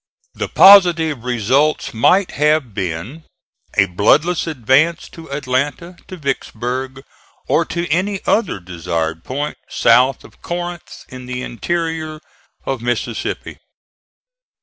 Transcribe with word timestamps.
The 0.33 0.47
positive 0.47 1.23
results 1.23 1.93
might 1.93 2.31
have 2.31 2.73
been: 2.73 3.23
a 3.77 3.85
bloodless 3.85 4.47
advance 4.47 5.07
to 5.09 5.31
Atlanta, 5.31 5.95
to 6.07 6.17
Vicksburg, 6.17 7.03
or 7.47 7.65
to 7.65 7.87
any 7.89 8.19
other 8.25 8.59
desired 8.59 9.23
point 9.23 9.59
south 9.69 10.23
of 10.23 10.41
Corinth 10.41 11.05
in 11.09 11.27
the 11.27 11.43
interior 11.43 12.19
of 12.65 12.81
Mississippi. 12.81 13.59